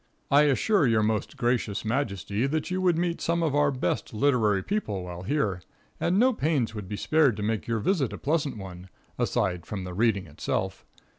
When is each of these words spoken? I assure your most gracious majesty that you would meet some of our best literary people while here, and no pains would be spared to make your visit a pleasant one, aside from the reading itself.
I 0.31 0.45
assure 0.45 0.87
your 0.87 1.03
most 1.03 1.37
gracious 1.37 1.85
majesty 1.85 2.47
that 2.47 2.71
you 2.71 2.81
would 2.81 2.97
meet 2.97 3.21
some 3.21 3.43
of 3.43 3.53
our 3.53 3.69
best 3.69 4.15
literary 4.15 4.63
people 4.63 5.03
while 5.03 5.21
here, 5.21 5.61
and 5.99 6.17
no 6.17 6.33
pains 6.33 6.73
would 6.73 6.89
be 6.89 6.97
spared 6.97 7.37
to 7.37 7.43
make 7.43 7.67
your 7.67 7.77
visit 7.77 8.11
a 8.11 8.17
pleasant 8.17 8.57
one, 8.57 8.89
aside 9.19 9.67
from 9.67 9.83
the 9.83 9.93
reading 9.93 10.25
itself. 10.25 10.87